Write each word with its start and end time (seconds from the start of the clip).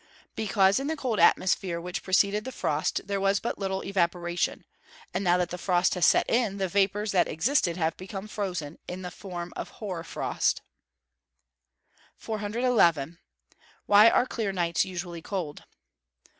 _Because, 0.35 0.79
in 0.79 0.87
the 0.87 0.95
cold 0.97 1.19
atmosphere 1.19 1.79
which 1.79 2.01
preceded 2.01 2.43
the 2.43 2.51
frost, 2.51 3.01
there 3.05 3.21
was 3.21 3.39
but 3.39 3.59
little 3.59 3.83
evaporation; 3.83 4.65
and 5.13 5.23
now 5.23 5.37
that 5.37 5.51
the 5.51 5.59
frost 5.59 5.93
has 5.93 6.07
set 6.07 6.27
in, 6.27 6.57
the 6.57 6.67
vapours 6.67 7.11
that 7.11 7.27
existed 7.27 7.77
have 7.77 7.95
become 7.97 8.27
frozen 8.27 8.79
in 8.87 9.03
the 9.03 9.11
form 9.11 9.53
of 9.55 9.69
hoar 9.77 10.03
frost. 10.03 10.63
411. 12.17 13.19
_Why 13.87 14.11
are 14.11 14.25
clear 14.25 14.51
nights 14.51 14.85
usually 14.85 15.21
cold? 15.21 15.65